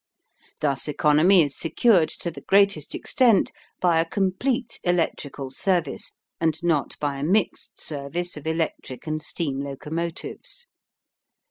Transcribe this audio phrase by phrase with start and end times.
[0.61, 6.97] Thus economy is secured to the greatest extent by a complete electrical service and not
[6.99, 10.65] by a mixed service of electric and steam locomotives.